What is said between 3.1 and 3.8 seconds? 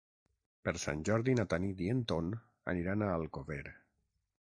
a Alcover.